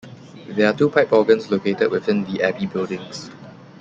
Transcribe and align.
There 0.47 0.65
are 0.67 0.75
two 0.75 0.89
pipe 0.89 1.11
organs 1.13 1.51
located 1.51 1.91
within 1.91 2.23
the 2.25 2.41
abbey 2.41 2.65
buildings. 2.65 3.29